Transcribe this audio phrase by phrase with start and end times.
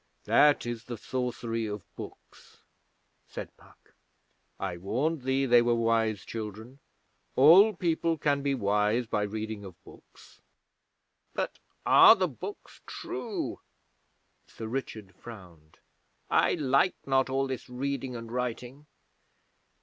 [0.23, 2.63] 'That is the sorcery of books,'
[3.27, 3.93] said Puck.
[4.59, 6.79] 'I warned thee they were wise children.
[7.35, 10.41] All people can be wise by reading of books.'
[11.35, 13.59] 'But are the books true?'
[14.47, 15.77] Sir Richard frowned.
[16.31, 18.87] 'I like not all this reading and writing.'